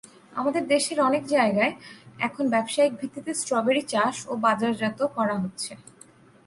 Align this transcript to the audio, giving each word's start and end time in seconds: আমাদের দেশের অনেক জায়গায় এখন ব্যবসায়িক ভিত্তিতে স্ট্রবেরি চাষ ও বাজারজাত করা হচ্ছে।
আমাদের 0.33 0.63
দেশের 0.67 0.99
অনেক 0.99 1.23
জায়গায় 1.27 1.73
এখন 2.19 2.43
ব্যবসায়িক 2.49 2.93
ভিত্তিতে 2.99 3.31
স্ট্রবেরি 3.33 3.83
চাষ 3.93 4.15
ও 4.27 4.33
বাজারজাত 4.45 4.99
করা 5.17 5.35
হচ্ছে। 5.43 5.71